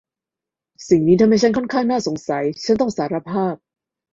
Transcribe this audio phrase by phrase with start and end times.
[0.89, 3.55] สิ่งนี้ทำให้ฉันค่อนข้างน่าสงสัยฉันต้องสารภาพ